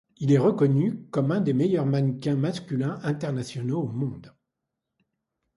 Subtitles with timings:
[0.17, 4.33] Il est reconnu comme un des meilleurs mannequins masculins internationaux au monde.